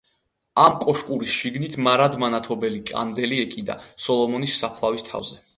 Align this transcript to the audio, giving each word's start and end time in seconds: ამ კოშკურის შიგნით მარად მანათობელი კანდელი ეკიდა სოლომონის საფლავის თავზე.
ამ 0.61 0.77
კოშკურის 0.85 1.35
შიგნით 1.41 1.77
მარად 1.89 2.17
მანათობელი 2.25 2.81
კანდელი 2.93 3.41
ეკიდა 3.47 3.79
სოლომონის 4.07 4.61
საფლავის 4.65 5.11
თავზე. 5.13 5.43